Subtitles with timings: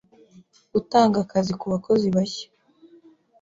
[0.73, 2.47] gutanga akazi ku bakozi bashya